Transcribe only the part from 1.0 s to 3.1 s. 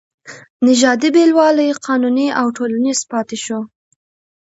بېلوالی قانوني او ټولنیز